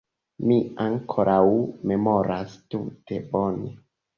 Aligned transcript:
Mi 0.51 0.55
ankoraŭ 0.85 1.43
memoras 1.91 2.59
tute 2.75 3.25
bone. 3.35 3.73